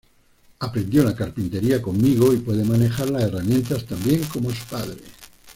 [0.61, 4.97] Aprendió la carpintería conmigo y puede manejar las herramientas tan bien como su padre.